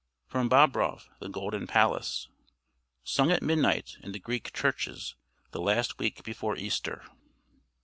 [0.25, 2.27] FROM BOBROV THE GOLDEN PALACE
[3.03, 5.13] [Sung at midnight in the Greek churches
[5.51, 7.03] the last week before Easter.